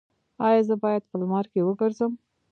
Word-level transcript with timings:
ایا 0.47 0.61
زه 0.67 0.75
باید 0.83 1.03
په 1.09 1.15
لمر 1.21 1.45
کې 1.51 1.61
وګرځم؟ 1.67 2.11